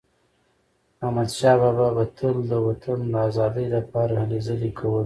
احمدشاه 1.03 1.57
بابا 1.75 2.03
تل 2.17 2.35
د 2.51 2.53
وطن 2.67 2.99
د 3.11 3.15
ازادی 3.29 3.65
لپاره 3.75 4.13
هلې 4.21 4.39
ځلي 4.47 4.71
کولي. 4.79 4.99